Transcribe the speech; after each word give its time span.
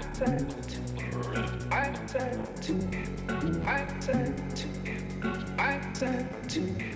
I 0.00 1.92
said 2.06 2.56
to 2.62 2.72
you. 2.72 3.62
I 3.66 3.86
said 4.00 4.56
to 4.56 4.66
you. 4.84 5.34
I 5.58 5.92
said 5.92 6.48
to 6.50 6.60
you. 6.60 6.89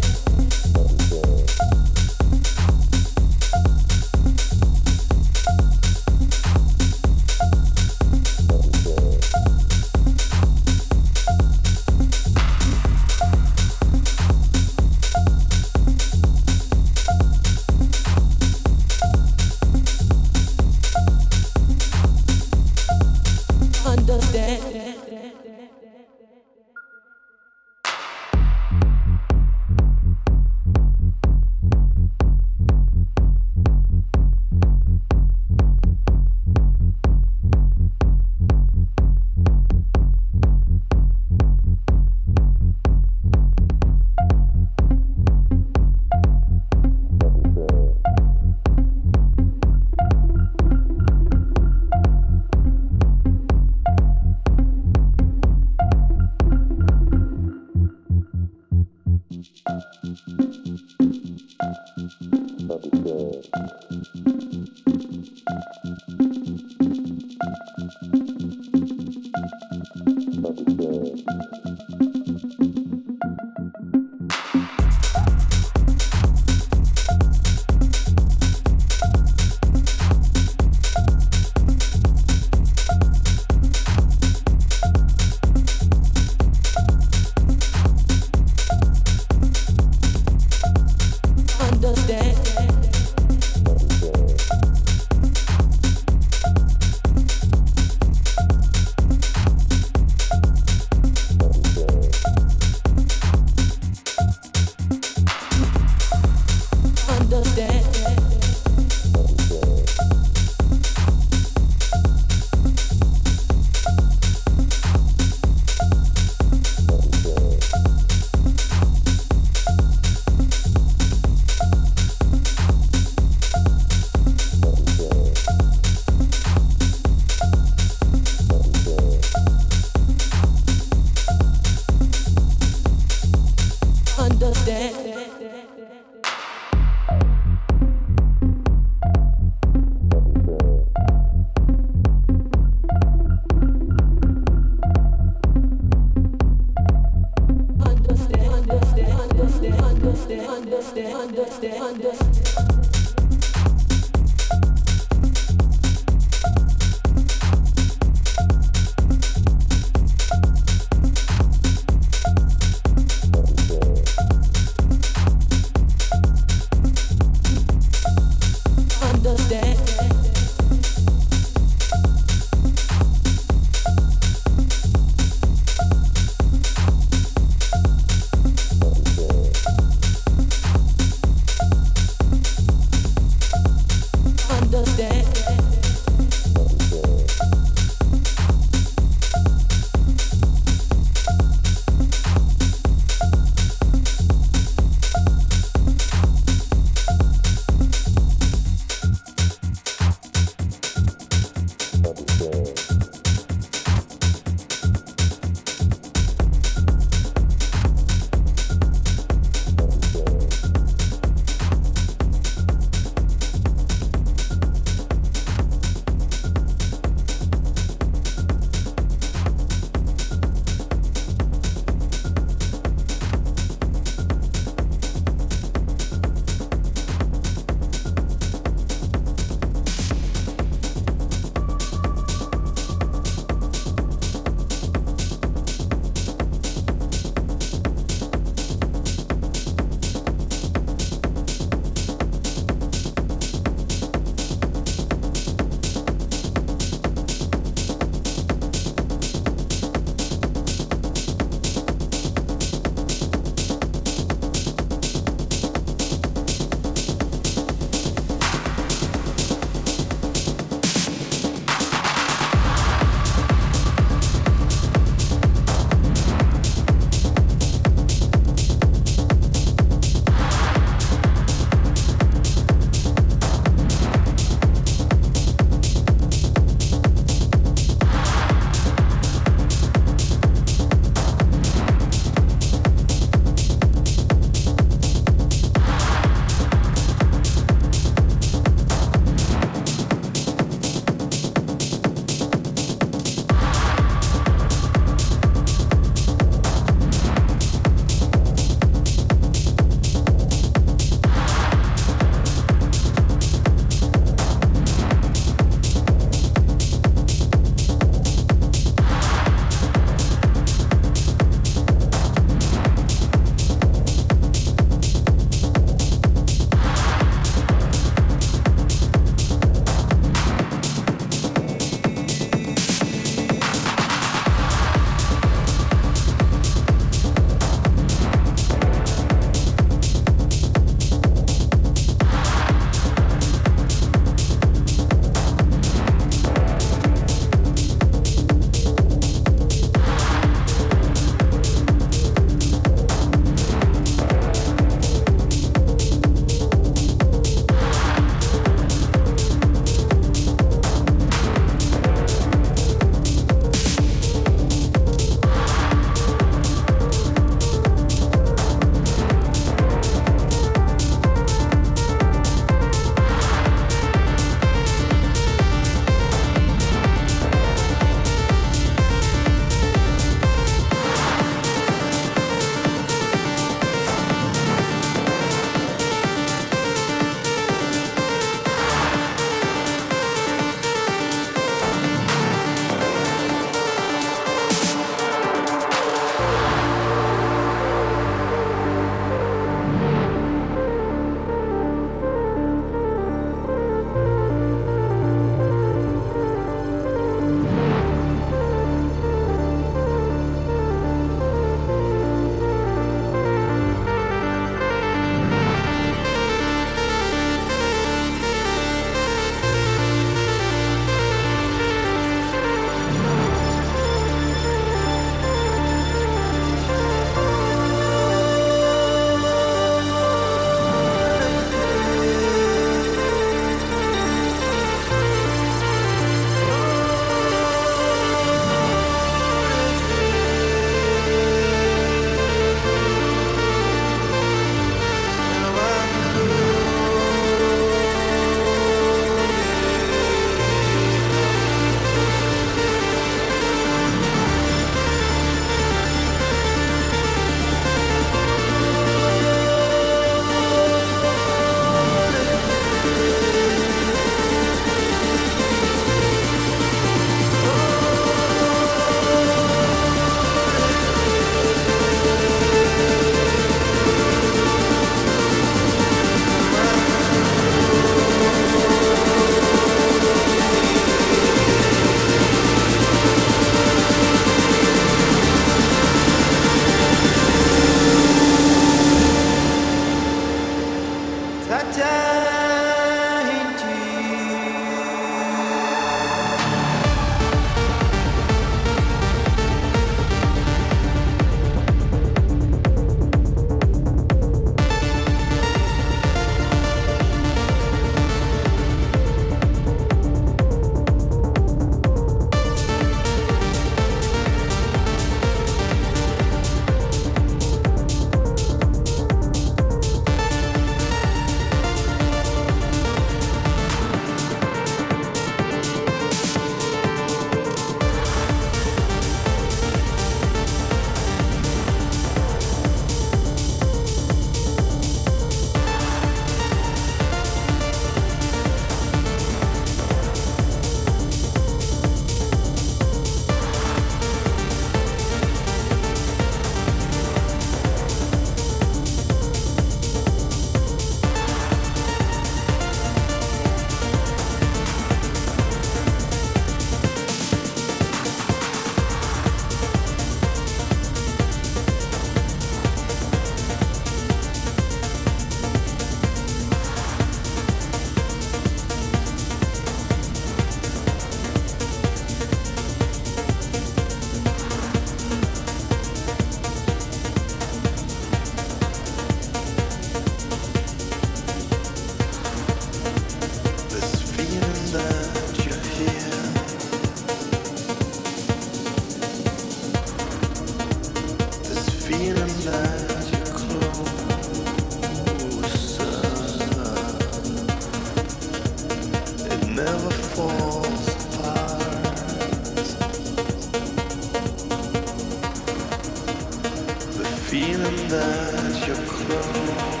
Thank 599.73 599.95
you. 599.95 600.00